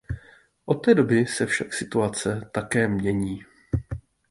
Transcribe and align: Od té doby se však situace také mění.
Od 0.65 0.73
té 0.75 0.93
doby 0.93 1.25
se 1.25 1.45
však 1.45 1.73
situace 1.73 2.49
také 2.53 2.87
mění. 2.87 3.45